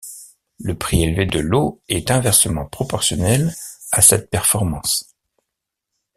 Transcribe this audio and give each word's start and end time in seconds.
Le 0.57 0.73
prix 0.73 1.03
élevé 1.03 1.27
de 1.27 1.37
l'eau 1.39 1.79
est 1.87 2.09
inversement 2.09 2.65
proportionnel 2.65 3.53
à 3.91 4.01
cette 4.01 4.31
performance. 4.31 5.13